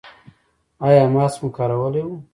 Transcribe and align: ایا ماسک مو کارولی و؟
ایا 0.85 1.03
ماسک 1.13 1.37
مو 1.41 1.49
کارولی 1.57 2.01
و؟ 2.05 2.11